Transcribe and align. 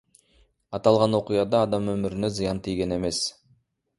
Аталган 0.77 1.17
окуяда 1.17 1.59
адам 1.67 1.85
өмүрүнө 1.95 2.31
зыян 2.37 2.63
тийген 2.69 2.97
эмес. 2.99 3.23